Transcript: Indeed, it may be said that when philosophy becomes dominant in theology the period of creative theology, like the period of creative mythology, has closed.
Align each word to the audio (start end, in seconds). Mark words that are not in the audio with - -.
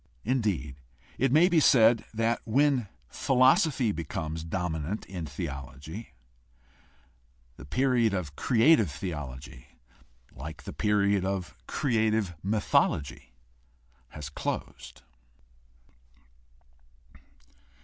Indeed, 0.25 0.77
it 1.19 1.31
may 1.31 1.47
be 1.47 1.59
said 1.59 2.05
that 2.11 2.41
when 2.43 2.87
philosophy 3.07 3.91
becomes 3.91 4.43
dominant 4.43 5.05
in 5.05 5.27
theology 5.27 6.15
the 7.55 7.65
period 7.65 8.11
of 8.11 8.35
creative 8.35 8.89
theology, 8.89 9.77
like 10.31 10.63
the 10.63 10.73
period 10.73 11.23
of 11.23 11.55
creative 11.67 12.33
mythology, 12.41 13.35
has 14.07 14.27
closed. 14.31 15.03